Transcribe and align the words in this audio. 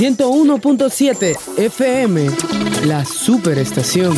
101.7 0.00 1.36
FM, 1.58 2.30
la 2.86 3.04
superestación. 3.04 4.16